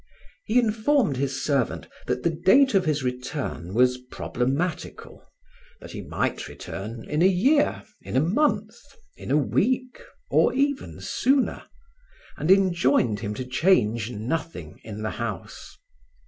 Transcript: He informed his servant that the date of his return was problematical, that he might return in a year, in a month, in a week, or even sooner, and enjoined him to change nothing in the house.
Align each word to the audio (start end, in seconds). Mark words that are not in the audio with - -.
He 0.45 0.57
informed 0.57 1.17
his 1.17 1.45
servant 1.45 1.87
that 2.07 2.23
the 2.23 2.31
date 2.31 2.73
of 2.73 2.85
his 2.85 3.03
return 3.03 3.75
was 3.75 3.99
problematical, 3.99 5.23
that 5.79 5.91
he 5.91 6.01
might 6.01 6.47
return 6.47 7.03
in 7.07 7.21
a 7.21 7.27
year, 7.27 7.83
in 8.01 8.17
a 8.17 8.19
month, 8.19 8.79
in 9.15 9.29
a 9.29 9.37
week, 9.37 10.01
or 10.31 10.55
even 10.55 11.01
sooner, 11.01 11.65
and 12.35 12.49
enjoined 12.49 13.19
him 13.19 13.35
to 13.35 13.45
change 13.45 14.09
nothing 14.09 14.79
in 14.83 15.03
the 15.03 15.11
house. 15.11 15.77